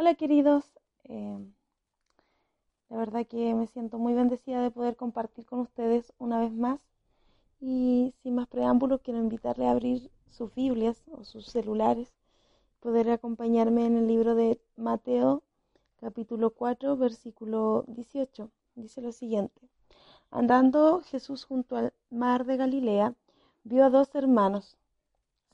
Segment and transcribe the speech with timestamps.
[0.00, 0.64] Hola queridos,
[1.04, 1.38] eh,
[2.88, 6.80] la verdad que me siento muy bendecida de poder compartir con ustedes una vez más.
[7.60, 12.14] Y sin más preámbulos quiero invitarle a abrir sus Biblias o sus celulares,
[12.80, 15.42] poder acompañarme en el libro de Mateo
[16.00, 18.50] capítulo 4 versículo 18.
[18.76, 19.68] Dice lo siguiente,
[20.30, 23.14] andando Jesús junto al mar de Galilea,
[23.64, 24.78] vio a dos hermanos,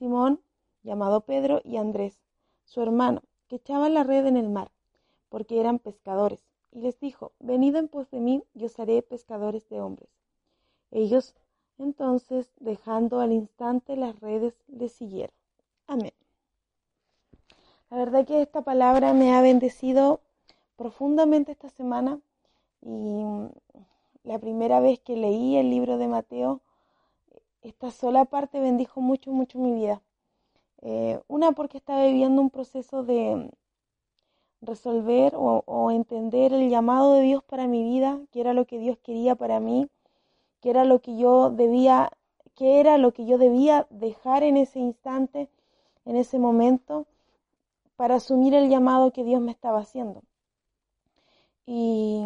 [0.00, 0.40] Simón,
[0.82, 2.18] llamado Pedro, y Andrés,
[2.64, 3.22] su hermano
[3.52, 4.70] que echaban la red en el mar,
[5.28, 9.68] porque eran pescadores, y les dijo, venid en pos de mí, y os haré pescadores
[9.68, 10.08] de hombres.
[10.90, 11.34] Ellos,
[11.76, 15.34] entonces, dejando al instante las redes, le siguieron.
[15.86, 16.14] Amén.
[17.90, 20.20] La verdad que esta palabra me ha bendecido
[20.76, 22.20] profundamente esta semana
[22.80, 23.22] y
[24.24, 26.62] la primera vez que leí el libro de Mateo,
[27.60, 30.00] esta sola parte bendijo mucho, mucho mi vida.
[30.82, 33.50] Eh, una porque estaba viviendo un proceso de
[34.60, 38.98] resolver o, entender el llamado de Dios para mi vida, que era lo que Dios
[38.98, 39.88] quería para mí,
[40.60, 42.10] que era lo que yo debía,
[42.54, 45.48] que era lo que yo debía dejar en ese instante,
[46.04, 47.06] en ese momento,
[47.96, 50.22] para asumir el llamado que Dios me estaba haciendo.
[51.66, 52.24] Y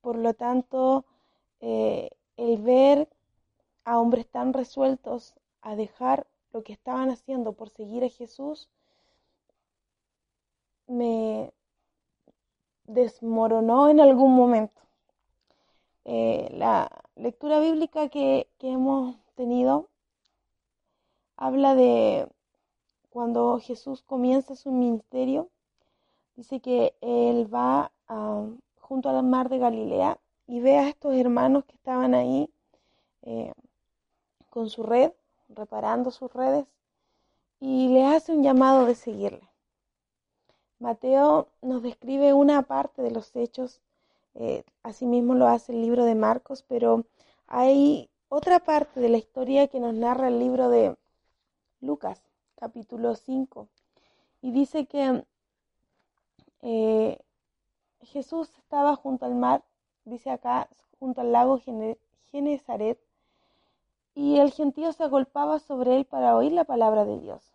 [0.00, 1.04] por lo tanto,
[1.60, 3.08] eh, el ver
[3.84, 8.68] a hombres tan resueltos a dejar lo que estaban haciendo por seguir a Jesús
[10.86, 11.52] me
[12.84, 14.80] desmoronó en algún momento.
[16.04, 19.88] Eh, la lectura bíblica que, hemos tenido
[21.36, 22.26] habla de
[23.10, 25.50] cuando Jesús comienza su ministerio,
[26.34, 27.92] dice que él va
[28.80, 32.48] junto al mar de Galilea y ve a estos hermanos que estaban ahí
[33.22, 33.52] eh,
[34.48, 35.12] con su red
[35.48, 36.66] reparando sus redes
[37.60, 39.48] y le hace un llamado de seguirle.
[40.78, 43.80] Mateo nos describe una parte de los hechos,
[44.34, 47.04] eh, asimismo lo hace el libro de Marcos, pero
[47.48, 50.96] hay otra parte de la historia que nos narra el libro de
[51.80, 52.22] Lucas,
[52.54, 53.68] capítulo 5,
[54.40, 55.24] y dice que
[56.62, 57.18] eh,
[58.02, 59.64] Jesús estaba junto al mar,
[60.04, 60.68] dice acá,
[61.00, 61.60] junto al lago
[62.30, 63.00] Genezaret,
[64.18, 67.52] y el gentío se agolpaba sobre él para oír la palabra de Dios.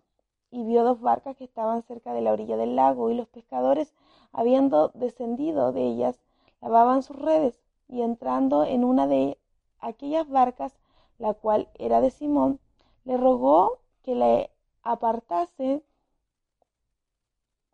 [0.49, 3.93] Y vio dos barcas que estaban cerca de la orilla del lago, y los pescadores,
[4.31, 6.21] habiendo descendido de ellas,
[6.61, 7.59] lavaban sus redes,
[7.89, 9.37] y entrando en una de
[9.81, 10.73] aquellas barcas,
[11.19, 12.61] la cual era de Simón,
[13.03, 14.49] le rogó que le
[14.83, 15.83] apartase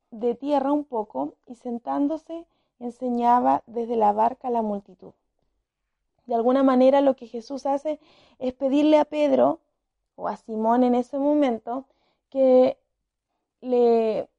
[0.09, 2.47] de tierra un poco, y sentándose
[2.79, 5.13] enseñaba desde la barca a la multitud.
[6.29, 7.99] De alguna manera lo que Jesús hace
[8.37, 9.61] es pedirle a Pedro
[10.15, 11.85] o a Simón en ese momento
[12.29, 12.77] que
[13.61, 14.29] le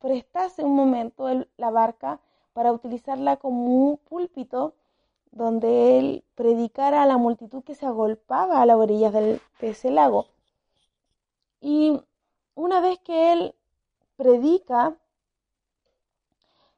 [0.00, 1.28] prestase un momento
[1.58, 2.18] la barca
[2.54, 4.72] para utilizarla como un púlpito
[5.30, 9.90] donde él predicara a la multitud que se agolpaba a las orillas del, de ese
[9.90, 10.28] lago.
[11.60, 12.00] Y
[12.54, 13.54] una vez que él
[14.16, 14.96] predica,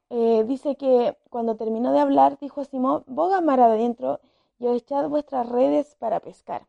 [0.08, 4.18] eh, dice que cuando terminó de hablar, dijo a Simón, boga mar adentro
[4.60, 6.66] y echad vuestras redes para pescar.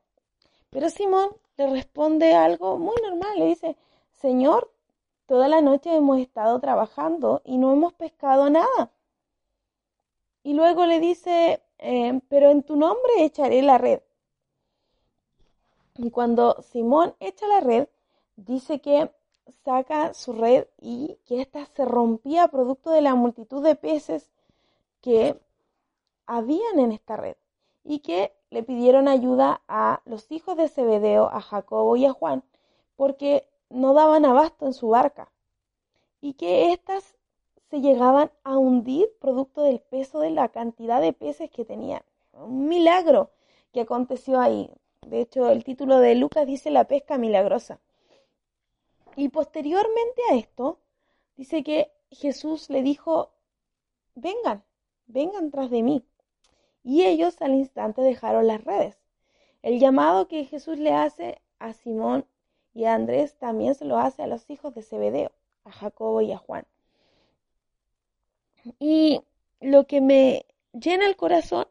[0.70, 3.76] Pero Simón le responde algo muy normal, le dice,
[4.14, 4.72] Señor,
[5.26, 8.92] toda la noche hemos estado trabajando y no hemos pescado nada.
[10.44, 14.02] Y luego le dice, eh, pero en tu nombre echaré la red.
[15.98, 17.90] Y cuando Simón echa la red,
[18.38, 19.12] dice que
[19.66, 24.32] saca su red y que ésta se rompía producto de la multitud de peces
[25.02, 25.38] que
[26.26, 27.36] habían en esta red
[27.84, 32.44] y que le pidieron ayuda a los hijos de Zebedeo, a Jacobo y a Juan,
[32.96, 35.32] porque no daban abasto en su barca,
[36.20, 37.16] y que éstas
[37.70, 42.04] se llegaban a hundir producto del peso de la cantidad de peces que tenían.
[42.34, 43.32] Un milagro
[43.72, 44.70] que aconteció ahí.
[45.08, 47.80] De hecho, el título de Lucas dice la pesca milagrosa.
[49.16, 50.78] Y posteriormente a esto,
[51.38, 53.30] dice que Jesús le dijo,
[54.16, 54.64] vengan,
[55.08, 56.04] vengan tras de mí
[56.84, 58.98] y ellos al instante dejaron las redes.
[59.62, 62.26] El llamado que Jesús le hace a Simón
[62.74, 65.32] y a Andrés también se lo hace a los hijos de Zebedeo,
[65.66, 66.66] a Jacobo y a Juan.
[68.80, 69.22] Y
[69.60, 71.68] lo que me llena el corazón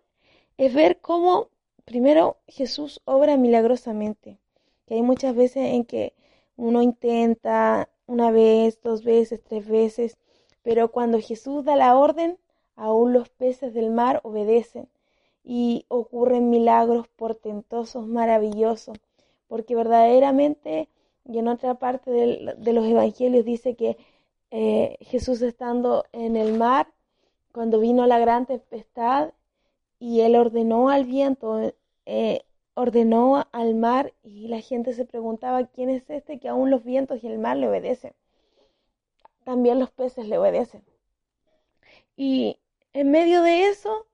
[0.57, 1.49] es ver cómo
[1.85, 4.39] primero Jesús obra milagrosamente,
[4.87, 6.15] que hay muchas veces en que
[6.57, 10.19] uno intenta una vez, dos veces, tres veces,
[10.63, 12.39] pero cuando Jesús da la orden,
[12.77, 14.89] aún los peces del mar obedecen
[15.45, 18.99] y ocurren milagros portentosos, maravillosos,
[19.49, 20.89] porque verdaderamente,
[21.25, 23.97] y en otra parte de los evangelios dice que
[24.51, 26.89] eh, Jesús estando en el mar,
[27.53, 29.33] cuando vino la gran tempestad
[29.99, 31.73] y él ordenó al viento,
[32.07, 32.43] eh,
[32.75, 37.23] ordenó al mar y la gente se preguntaba, ¿quién es este que aún los vientos
[37.23, 38.13] y el mar le obedecen?
[39.45, 40.83] También los peces le obedecen.
[42.17, 42.59] Y
[42.93, 44.07] en medio de eso,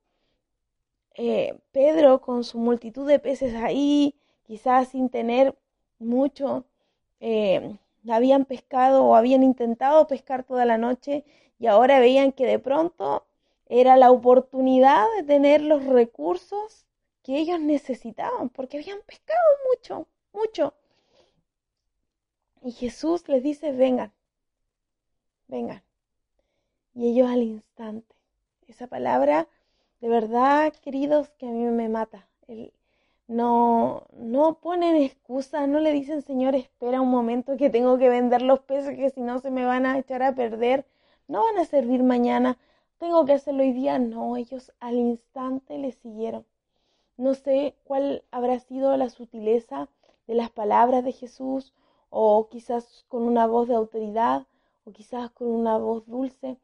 [1.16, 4.14] eh, Pedro con su multitud de peces ahí,
[4.44, 5.56] quizás sin tener
[5.98, 6.64] mucho,
[7.20, 7.78] eh,
[8.08, 11.24] habían pescado o habían intentado pescar toda la noche
[11.58, 13.26] y ahora veían que de pronto
[13.66, 16.86] era la oportunidad de tener los recursos
[17.22, 19.40] que ellos necesitaban, porque habían pescado
[19.70, 20.74] mucho, mucho.
[22.62, 24.12] Y Jesús les dice, vengan,
[25.48, 25.82] vengan.
[26.94, 28.14] Y ellos al instante.
[28.68, 29.48] Esa palabra,
[30.00, 32.26] de verdad, queridos, que a mí me mata.
[32.48, 32.72] El,
[33.28, 38.42] no, no ponen excusas, no le dicen, Señor, espera un momento que tengo que vender
[38.42, 40.86] los peces, que si no se me van a echar a perder,
[41.28, 42.56] no van a servir mañana,
[42.98, 43.98] tengo que hacerlo hoy día.
[43.98, 46.46] No, ellos al instante le siguieron.
[47.16, 49.88] No sé cuál habrá sido la sutileza
[50.26, 51.72] de las palabras de Jesús,
[52.10, 54.46] o quizás con una voz de autoridad,
[54.84, 56.58] o quizás con una voz dulce,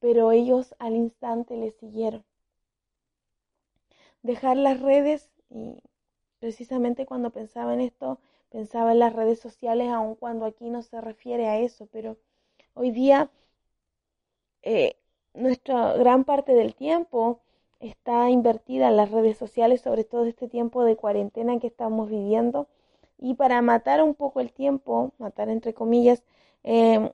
[0.00, 2.24] pero ellos al instante le siguieron.
[4.22, 5.82] Dejar las redes y
[6.40, 8.18] precisamente cuando pensaba en esto,
[8.50, 12.16] pensaba en las redes sociales, aun cuando aquí no se refiere a eso, pero
[12.74, 13.30] hoy día
[14.62, 14.96] eh,
[15.34, 17.40] nuestra gran parte del tiempo
[17.80, 22.66] está invertida en las redes sociales, sobre todo este tiempo de cuarentena que estamos viviendo.
[23.18, 26.22] Y para matar un poco el tiempo, matar entre comillas,
[26.64, 27.10] em,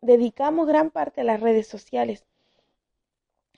[0.00, 2.24] dedicamos gran parte a las redes sociales,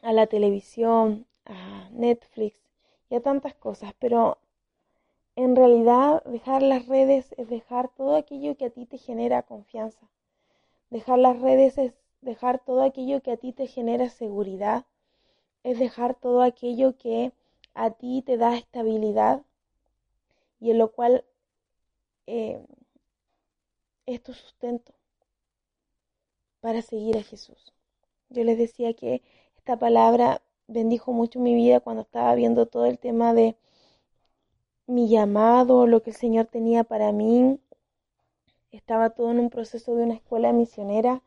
[0.03, 2.59] a la televisión, a Netflix
[3.09, 4.39] y a tantas cosas, pero
[5.37, 10.11] en realidad, dejar las redes es dejar todo aquello que a ti te genera confianza.
[10.91, 14.85] Dejar las redes es dejar todo aquello que a ti te genera seguridad.
[15.63, 17.33] Es dejar todo aquello que
[17.75, 19.43] a ti te da estabilidad
[20.59, 21.25] y en lo cual
[22.27, 22.63] eh,
[24.07, 24.93] es tu sustento
[26.61, 27.73] para seguir a Jesús.
[28.29, 29.23] Yo les decía que
[29.57, 33.57] esta palabra bendijo mucho mi vida cuando estaba viendo todo el tema de
[34.87, 37.59] mi llamado, lo que el Señor tenía para mí.
[38.71, 41.23] Estaba todo en un proceso de una escuela misionera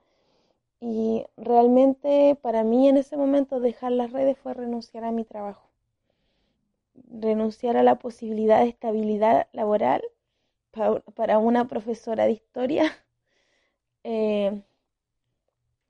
[0.80, 5.70] y realmente para mí en ese momento dejar las redes fue renunciar a mi trabajo,
[7.10, 10.04] renunciar a la posibilidad de estabilidad laboral
[11.16, 12.92] para una profesora de historia
[14.04, 14.62] eh,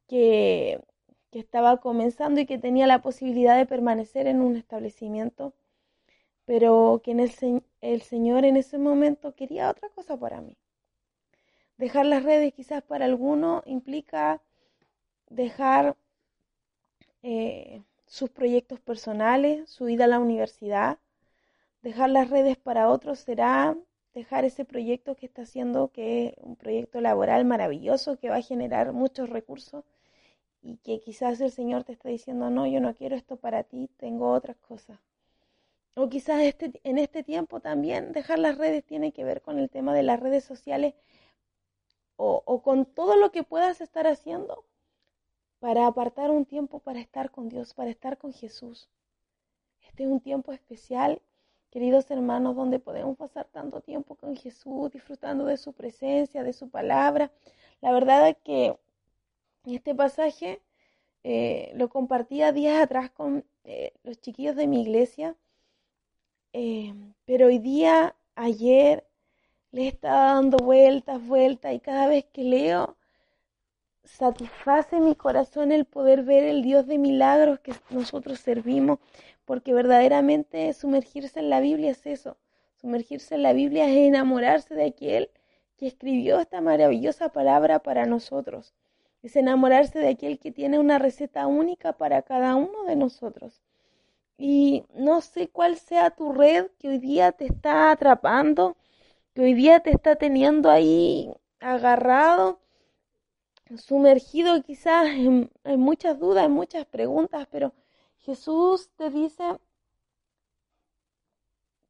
[0.07, 0.79] que,
[1.33, 5.53] que estaba comenzando y que tenía la posibilidad de permanecer en un establecimiento
[6.45, 7.31] pero que en el,
[7.81, 10.57] el Señor en ese momento quería otra cosa para mí.
[11.77, 14.41] Dejar las redes quizás para alguno implica
[15.29, 15.97] dejar
[17.23, 20.99] eh, sus proyectos personales, su ida a la universidad.
[21.81, 23.75] Dejar las redes para otros será
[24.13, 28.41] dejar ese proyecto que está haciendo, que es un proyecto laboral maravilloso, que va a
[28.41, 29.83] generar muchos recursos
[30.63, 33.89] y que quizás el Señor te está diciendo, no, yo no quiero esto para ti,
[33.97, 34.97] tengo otras cosas.
[35.95, 39.69] O quizás este, en este tiempo también dejar las redes tiene que ver con el
[39.69, 40.95] tema de las redes sociales
[42.15, 44.65] o, o con todo lo que puedas estar haciendo
[45.59, 48.89] para apartar un tiempo para estar con Dios, para estar con Jesús.
[49.81, 51.21] Este es un tiempo especial,
[51.71, 56.69] queridos hermanos, donde podemos pasar tanto tiempo con Jesús, disfrutando de su presencia, de su
[56.69, 57.31] palabra.
[57.81, 58.77] La verdad es que
[59.65, 60.61] este pasaje
[61.23, 65.35] eh, lo compartía días atrás con eh, los chiquillos de mi iglesia
[66.53, 66.93] eh,
[67.25, 69.05] pero hoy día, ayer,
[69.71, 72.95] le estaba dando vueltas, vueltas y cada vez que leo,
[74.03, 78.99] satisface mi corazón el poder ver el Dios de milagros que nosotros servimos,
[79.45, 82.37] porque verdaderamente sumergirse en la Biblia es eso,
[82.81, 85.31] sumergirse en la Biblia es enamorarse de aquel
[85.77, 88.73] que escribió esta maravillosa palabra para nosotros,
[89.23, 93.61] es enamorarse de aquel que tiene una receta única para cada uno de nosotros.
[94.37, 98.75] Y no sé cuál sea tu red que hoy día te está atrapando,
[99.33, 102.59] que hoy día te está teniendo ahí agarrado,
[103.77, 107.73] sumergido quizás en, muchas dudas, en muchas preguntas, pero
[108.19, 109.43] Jesús te dice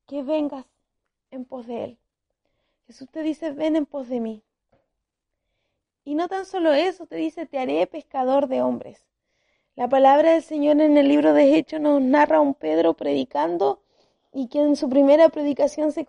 [0.05, 0.65] que vengas
[1.31, 1.97] en pos de Él.
[2.85, 4.43] Jesús te dice, ven en pos de mí.
[6.05, 9.05] Y no tan solo eso, te dice, te haré pescador de hombres.
[9.75, 13.81] La palabra del Señor en el libro de Hechos nos narra a un Pedro predicando
[14.31, 16.05] y que en su primera predicación se,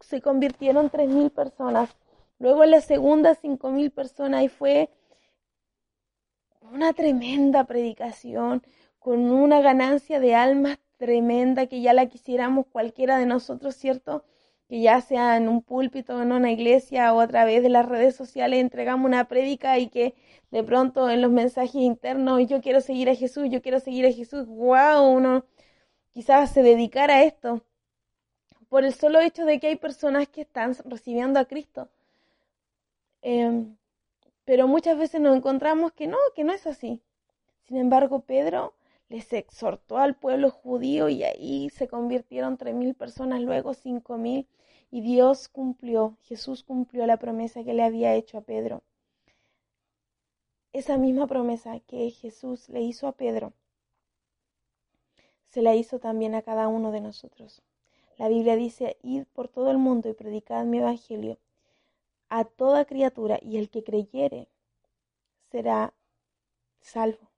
[0.00, 1.96] se convirtieron tres mil personas.
[2.38, 4.90] Luego en la segunda cinco mil personas y fue
[6.72, 8.62] una tremenda predicación,
[8.98, 14.22] con una ganancia de almas tremenda que ya la quisiéramos cualquiera de nosotros, ¿cierto?
[14.70, 18.16] Que ya sea en un púlpito, en una iglesia o a través de las redes
[18.16, 20.14] sociales entregamos una prédica y que
[20.50, 24.12] de pronto en los mensajes internos yo quiero seguir a Jesús, yo quiero seguir a
[24.12, 25.44] Jesús, wow, uno
[26.12, 27.62] quizás se dedicara a esto
[28.68, 31.88] por el solo hecho de que hay personas que están recibiendo a Cristo.
[33.22, 33.76] Em,
[34.44, 37.02] pero muchas veces nos encontramos que no, que no es así.
[37.66, 38.74] Sin embargo, Pedro
[39.10, 44.46] les exhortó al pueblo judío y ahí se convirtieron tres mil personas, luego cinco mil,
[44.92, 48.82] y Dios cumplió, Jesús cumplió la promesa que le había hecho a Pedro.
[50.72, 53.52] Esa misma promesa que Jesús le hizo a Pedro,
[55.48, 57.62] se la hizo también a cada uno de nosotros.
[58.16, 61.38] La Biblia dice, id por todo el mundo y predicad mi evangelio
[62.28, 64.46] a toda criatura, y el que creyere
[65.50, 65.92] será
[66.80, 67.29] salvo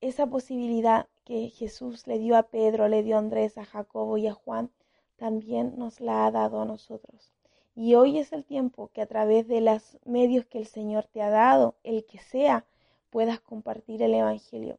[0.00, 4.26] esa posibilidad que Jesús le dio a Pedro, le dio a Andrés, a Jacobo y
[4.26, 4.70] a Juan,
[5.16, 7.32] también nos la ha dado a nosotros.
[7.74, 11.22] Y hoy es el tiempo que a través de los medios que el Señor te
[11.22, 12.64] ha dado, el que sea,
[13.10, 14.78] puedas compartir el Evangelio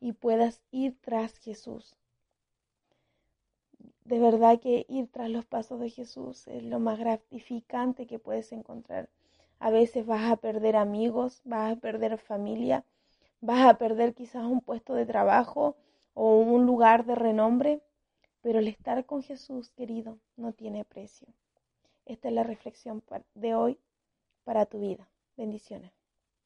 [0.00, 1.96] y puedas ir tras Jesús.
[4.04, 8.52] De verdad que ir tras los pasos de Jesús es lo más gratificante que puedes
[8.52, 9.08] encontrar.
[9.58, 12.84] A veces vas a perder amigos, vas a perder familia,
[13.46, 15.76] Vas a perder quizás un puesto de trabajo
[16.14, 17.82] o un lugar de renombre,
[18.40, 21.28] pero el estar con Jesús, querido, no tiene precio.
[22.06, 23.02] Esta es la reflexión
[23.34, 23.78] de hoy
[24.44, 25.10] para tu vida.
[25.36, 25.92] Bendiciones.